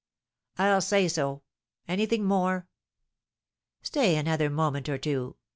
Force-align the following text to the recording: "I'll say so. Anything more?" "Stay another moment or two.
"I'll 0.57 0.81
say 0.81 1.07
so. 1.07 1.43
Anything 1.87 2.25
more?" 2.25 2.67
"Stay 3.83 4.15
another 4.15 4.49
moment 4.49 4.89
or 4.89 4.97
two. 4.97 5.35